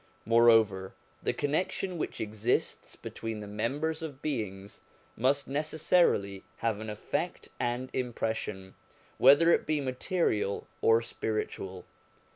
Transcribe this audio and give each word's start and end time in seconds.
Moreover, 0.25 0.95
the 1.21 1.31
con 1.31 1.51
nection 1.51 1.97
which 1.97 2.19
exists 2.19 2.95
between 2.95 3.39
the 3.39 3.45
members 3.45 4.01
of 4.01 4.19
beings 4.19 4.81
must 5.15 5.47
necessarily 5.47 6.43
have 6.57 6.79
an 6.79 6.89
effect 6.89 7.49
and 7.59 7.87
impression, 7.93 8.73
whether 9.19 9.53
it 9.53 9.67
be 9.67 9.79
material 9.79 10.65
or 10.81 11.03
spiritual. 11.03 11.85